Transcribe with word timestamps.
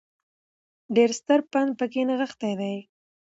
ډېر 0.95 1.09
ستر 1.19 1.39
پند 1.51 1.71
په 1.79 1.85
کې 1.91 2.01
نغښتی 2.07 2.53
دی 2.61 2.75